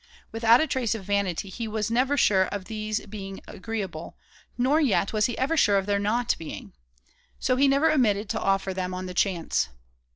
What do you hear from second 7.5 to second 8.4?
he never omitted